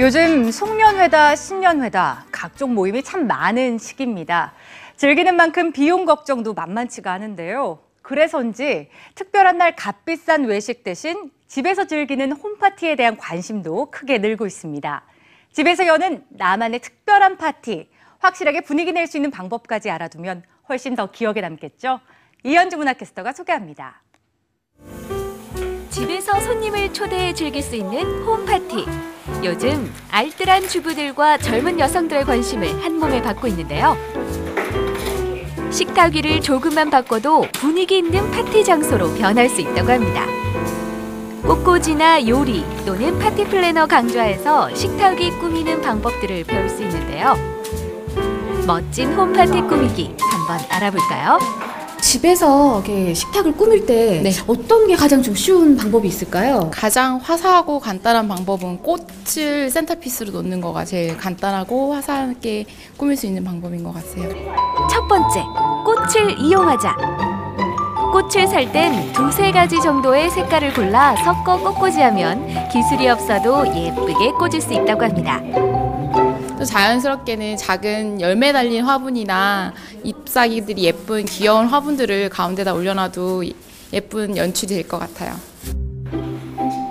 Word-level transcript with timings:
요즘 0.00 0.50
송년회다, 0.50 1.36
신년회다, 1.36 2.26
각종 2.32 2.74
모임이 2.74 3.04
참 3.04 3.28
많은 3.28 3.78
시기입니다. 3.78 4.52
즐기는 4.96 5.36
만큼 5.36 5.70
비용 5.70 6.04
걱정도 6.04 6.52
만만치가 6.52 7.12
않은데요. 7.12 7.78
그래서인지 8.02 8.90
특별한 9.14 9.56
날 9.58 9.76
값비싼 9.76 10.44
외식 10.46 10.82
대신 10.82 11.30
집에서 11.46 11.86
즐기는 11.86 12.32
홈파티에 12.32 12.96
대한 12.96 13.16
관심도 13.16 13.92
크게 13.92 14.18
늘고 14.18 14.46
있습니다. 14.46 15.02
집에서 15.52 15.86
여는 15.86 16.24
나만의 16.28 16.80
특별한 16.80 17.36
파티, 17.36 17.88
확실하게 18.18 18.62
분위기 18.62 18.92
낼 18.92 19.06
수 19.06 19.16
있는 19.16 19.30
방법까지 19.30 19.90
알아두면 19.90 20.42
훨씬 20.68 20.96
더 20.96 21.10
기억에 21.12 21.40
남겠죠? 21.40 22.00
이현주 22.42 22.78
문화캐스터가 22.78 23.32
소개합니다. 23.32 24.02
집에서 25.94 26.40
손님을 26.40 26.92
초대해 26.92 27.32
즐길 27.32 27.62
수 27.62 27.76
있는 27.76 28.24
홈파티. 28.24 28.84
요즘 29.44 29.94
알뜰한 30.10 30.66
주부들과 30.66 31.38
젊은 31.38 31.78
여성들의 31.78 32.24
관심을 32.24 32.82
한 32.84 32.98
몸에 32.98 33.22
받고 33.22 33.46
있는데요. 33.46 33.96
식탁 35.70 36.12
위를 36.14 36.40
조금만 36.40 36.90
바꿔도 36.90 37.46
분위기 37.52 37.98
있는 37.98 38.28
파티 38.32 38.64
장소로 38.64 39.14
변할 39.14 39.48
수 39.48 39.60
있다고 39.60 39.92
합니다. 39.92 40.26
꽃꽂이나 41.42 42.26
요리 42.26 42.64
또는 42.84 43.16
파티 43.20 43.44
플래너 43.44 43.86
강좌에서 43.86 44.74
식탁 44.74 45.20
위 45.20 45.30
꾸미는 45.30 45.80
방법들을 45.80 46.42
배울 46.42 46.68
수 46.68 46.82
있는데요. 46.82 47.36
멋진 48.66 49.12
홈파티 49.12 49.60
꾸미기 49.60 50.16
한번 50.18 50.58
알아볼까요? 50.70 51.63
집에서 52.14 52.80
이렇게 52.84 53.12
식탁을 53.12 53.56
꾸밀 53.56 53.86
때 53.86 54.20
네. 54.22 54.30
어떤 54.46 54.86
게 54.86 54.94
가장 54.94 55.20
좀 55.20 55.34
쉬운 55.34 55.76
방법이 55.76 56.06
있을까요? 56.06 56.70
가장 56.72 57.18
화사하고 57.20 57.80
간단한 57.80 58.28
방법은 58.28 58.78
꽃을 58.82 59.68
센터피스로 59.68 60.30
놓는 60.30 60.60
거가 60.60 60.84
제일 60.84 61.16
간단하고 61.16 61.92
화사하게 61.92 62.66
꾸밀 62.96 63.16
수 63.16 63.26
있는 63.26 63.42
방법인 63.42 63.82
것 63.82 63.92
같아요. 63.92 64.28
첫 64.88 65.08
번째, 65.08 65.42
꽃을 65.84 66.38
이용하자. 66.38 66.94
꽃을 68.12 68.46
살 68.46 68.70
땐 68.70 69.12
두세 69.12 69.50
가지 69.50 69.80
정도의 69.80 70.30
색깔을 70.30 70.72
골라 70.72 71.16
섞어 71.16 71.58
꽃꽂이하면 71.58 72.68
기술이 72.68 73.08
없어도 73.08 73.66
예쁘게 73.66 74.30
꽂을 74.38 74.60
수 74.60 74.72
있다고 74.72 75.02
합니다. 75.02 75.40
또 76.64 76.66
자연스럽게는 76.66 77.58
작은 77.58 78.22
열매 78.22 78.50
달린 78.50 78.84
화분이나 78.84 79.74
잎사귀들이 80.02 80.84
예쁜 80.84 81.26
귀여운 81.26 81.66
화분들을 81.66 82.30
가운데다 82.30 82.72
올려놔도 82.72 83.44
예쁜 83.92 84.34
연출이 84.34 84.74
될 84.76 84.88
것 84.88 84.98
같아요. 84.98 85.34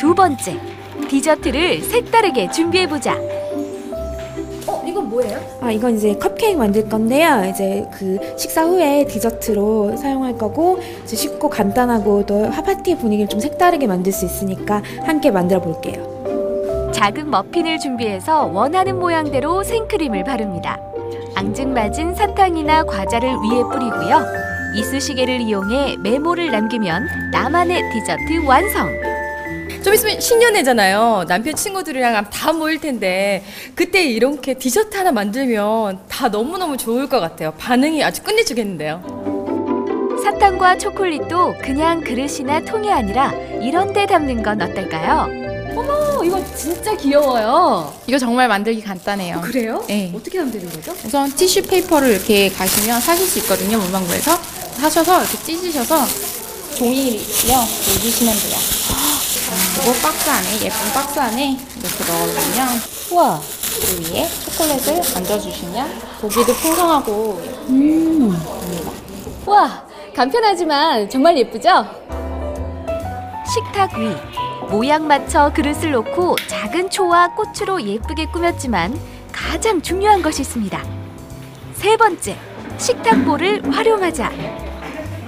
두 0.00 0.14
번째, 0.14 0.58
디저트를 1.10 1.82
색다르게 1.82 2.50
준비해보자. 2.50 3.14
어, 4.66 4.82
이건 4.86 5.10
뭐예요? 5.10 5.58
아, 5.60 5.70
이건 5.70 5.98
이제 5.98 6.14
컵케이크 6.14 6.56
만들 6.58 6.88
건데요. 6.88 7.44
이제 7.50 7.84
그 7.92 8.18
식사 8.38 8.64
후에 8.64 9.04
디저트로 9.04 9.98
사용할 9.98 10.38
거고, 10.38 10.80
이제 11.04 11.14
쉽고 11.14 11.50
간단하고 11.50 12.24
또 12.24 12.50
파티 12.50 12.96
분위기를 12.96 13.28
좀 13.28 13.38
색다르게 13.38 13.86
만들 13.86 14.12
수 14.12 14.24
있으니까 14.24 14.82
함께 15.04 15.30
만들어 15.30 15.60
볼게요. 15.60 16.17
작은 16.92 17.30
머핀을 17.30 17.78
준비해서 17.78 18.46
원하는 18.46 18.98
모양대로 18.98 19.62
생크림을 19.62 20.24
바릅니다. 20.24 20.78
앙증맞은 21.34 22.14
사탕이나 22.14 22.84
과자를 22.84 23.30
위에 23.30 23.62
뿌리고요. 23.70 24.24
이쑤시개를 24.74 25.40
이용해 25.40 25.96
메모를 26.02 26.50
남기면 26.50 27.30
나만의 27.32 27.82
디저트 27.92 28.44
완성! 28.46 28.88
좀 29.82 29.94
있으면 29.94 30.20
신년회잖아요. 30.20 31.24
남편 31.28 31.54
친구들이랑 31.54 32.30
다 32.30 32.52
모일 32.52 32.80
텐데 32.80 33.44
그때 33.74 34.02
이렇게 34.02 34.54
디저트 34.54 34.96
하나 34.96 35.12
만들면 35.12 36.00
다 36.08 36.28
너무너무 36.28 36.76
좋을 36.76 37.08
것 37.08 37.20
같아요. 37.20 37.52
반응이 37.52 38.02
아주 38.02 38.22
끝내주겠는데요. 38.22 39.02
사탕과 40.24 40.78
초콜릿도 40.78 41.54
그냥 41.62 42.00
그릇이나 42.00 42.60
통이 42.60 42.92
아니라 42.92 43.32
이런 43.62 43.92
데 43.92 44.04
담는 44.04 44.42
건 44.42 44.60
어떨까요? 44.60 45.28
어, 45.76 46.07
이거 46.24 46.42
진짜 46.56 46.96
귀여워요. 46.96 47.92
이거 48.06 48.18
정말 48.18 48.48
만들기 48.48 48.82
간단해요. 48.82 49.40
그래요? 49.42 49.84
네. 49.88 50.12
어떻게 50.14 50.38
하면 50.38 50.52
되는 50.52 50.68
거죠? 50.70 50.94
우선 51.04 51.30
티슈 51.32 51.62
페이퍼를 51.62 52.10
이렇게 52.10 52.48
가시면 52.50 53.00
사실 53.00 53.26
수 53.26 53.38
있거든요. 53.40 53.78
문방구에서. 53.78 54.38
사셔서 54.78 55.20
이렇게 55.20 55.38
찢으셔서 55.44 56.06
종이요 56.76 57.18
올리시면 57.18 58.34
돼요. 58.34 58.56
그리고 59.76 59.92
박스 60.00 60.30
안에 60.30 60.54
예쁜 60.62 60.92
박스 60.92 61.18
안에 61.18 61.56
이렇게 61.80 62.12
넣어주면 62.12 62.68
우와. 63.10 63.40
그 63.80 64.12
위에 64.12 64.28
초콜릿을 64.44 65.16
얹어주시면 65.16 66.00
보기도 66.20 66.52
풍성하고 66.54 67.42
우와. 69.46 69.84
간편하지만 70.14 71.08
정말 71.08 71.36
예쁘죠? 71.38 71.86
식탁 73.52 73.96
위 73.98 74.14
모양 74.70 75.06
맞춰 75.06 75.50
그릇을 75.54 75.92
놓고 75.92 76.36
작은 76.46 76.90
초와 76.90 77.34
꽃으로 77.34 77.82
예쁘게 77.82 78.26
꾸몄지만 78.26 78.98
가장 79.32 79.80
중요한 79.80 80.20
것이 80.20 80.42
있습니다. 80.42 80.82
세 81.74 81.96
번째, 81.96 82.36
식탁볼을 82.76 83.74
활용하자. 83.74 84.30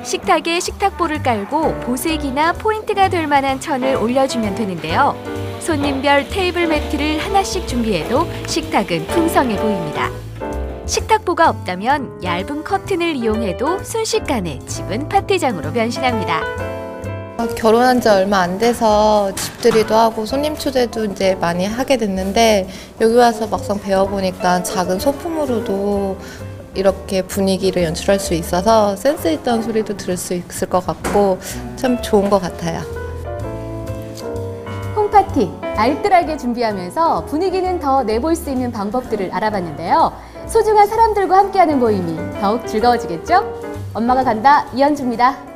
식탁에 0.02 0.60
식탁볼을 0.60 1.22
깔고 1.22 1.80
보색이나 1.80 2.52
포인트가 2.52 3.08
될 3.08 3.26
만한 3.26 3.60
천을 3.60 3.96
올려주면 3.96 4.54
되는데요. 4.54 5.16
손님별 5.60 6.28
테이블 6.28 6.66
매트를 6.66 7.18
하나씩 7.18 7.66
준비해도 7.66 8.26
식탁은 8.46 9.06
풍성해 9.06 9.56
보입니다. 9.56 10.10
식탁보가 10.86 11.48
없다면 11.48 12.24
얇은 12.24 12.64
커튼을 12.64 13.14
이용해도 13.16 13.84
순식간에 13.84 14.58
집은 14.66 15.08
파티장으로 15.08 15.72
변신합니다. 15.72 16.79
결혼한 17.48 18.00
지 18.00 18.08
얼마 18.08 18.38
안 18.38 18.58
돼서 18.58 19.34
집들이도 19.34 19.94
하고 19.94 20.26
손님 20.26 20.56
초대도 20.56 21.06
이제 21.06 21.34
많이 21.40 21.66
하게 21.66 21.96
됐는데 21.96 22.68
여기 23.00 23.14
와서 23.14 23.46
막상 23.46 23.80
배워보니까 23.80 24.62
작은 24.62 24.98
소품으로도 24.98 26.16
이렇게 26.74 27.22
분위기를 27.22 27.82
연출할 27.82 28.20
수 28.20 28.34
있어서 28.34 28.94
센스 28.96 29.28
있다는 29.28 29.62
소리도 29.62 29.96
들을 29.96 30.16
수 30.16 30.34
있을 30.34 30.68
것 30.68 30.86
같고 30.86 31.38
참 31.76 32.00
좋은 32.00 32.30
것 32.30 32.40
같아요. 32.40 32.80
홈파티 34.94 35.50
알뜰하게 35.76 36.36
준비하면서 36.36 37.24
분위기는 37.26 37.80
더 37.80 38.02
내볼 38.02 38.36
수 38.36 38.50
있는 38.50 38.70
방법들을 38.70 39.30
알아봤는데요. 39.32 40.12
소중한 40.46 40.86
사람들과 40.86 41.38
함께하는 41.38 41.78
모임이 41.78 42.40
더욱 42.40 42.66
즐거워지겠죠? 42.66 43.60
엄마가 43.94 44.22
간다 44.22 44.66
이현주입니다. 44.74 45.49